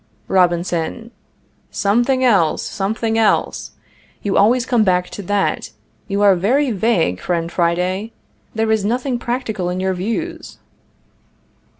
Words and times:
Robinson. 0.27 1.11
Something 1.69 2.23
else 2.23 2.63
something 2.63 3.19
else! 3.19 3.73
You 4.23 4.35
always 4.35 4.65
come 4.65 4.83
back 4.83 5.11
to 5.11 5.21
that. 5.21 5.69
You 6.07 6.23
are 6.23 6.33
very 6.35 6.71
vague, 6.71 7.21
friend 7.21 7.51
Friday; 7.51 8.11
there 8.55 8.71
is 8.71 8.83
nothing 8.83 9.19
practical 9.19 9.69
in 9.69 9.79
your 9.79 9.93
views. 9.93 10.57